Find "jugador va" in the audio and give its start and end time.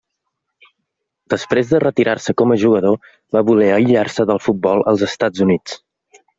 2.65-3.45